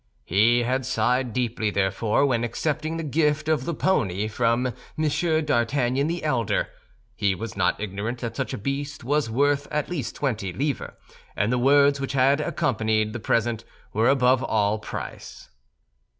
He 0.25 0.63
had 0.63 0.83
sighed 0.83 1.31
deeply, 1.31 1.69
therefore, 1.69 2.25
when 2.25 2.43
accepting 2.43 2.97
the 2.97 3.03
gift 3.03 3.47
of 3.47 3.65
the 3.65 3.73
pony 3.75 4.27
from 4.27 4.73
M. 4.97 5.43
d'Artagnan 5.45 6.07
the 6.07 6.23
elder. 6.23 6.69
He 7.15 7.35
was 7.35 7.55
not 7.55 7.79
ignorant 7.79 8.17
that 8.21 8.35
such 8.35 8.51
a 8.51 8.57
beast 8.57 9.03
was 9.03 9.29
worth 9.29 9.67
at 9.69 9.91
least 9.91 10.15
twenty 10.15 10.51
livres; 10.51 10.95
and 11.35 11.53
the 11.53 11.59
words 11.59 12.01
which 12.01 12.13
had 12.13 12.41
accompanied 12.41 13.13
the 13.13 13.19
present 13.19 13.63
were 13.93 14.09
above 14.09 14.43
all 14.43 14.79
price. 14.79 15.51